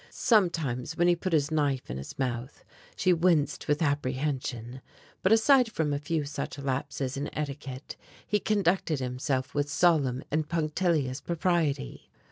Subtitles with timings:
[0.09, 2.65] Sometimes when he put his knife in his mouth
[2.95, 4.81] she winced with apprehension,
[5.21, 10.49] but aside from a few such lapses in etiquette he conducted himself with solemn and
[10.49, 12.09] punctilious propriety.